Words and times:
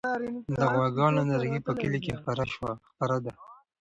د 0.57 0.59
غواګانو 0.73 1.21
ناروغي 1.29 1.59
په 1.67 1.71
کلي 1.79 1.99
کې 2.05 2.13
خپره 2.19 3.17
ده. 3.23 3.31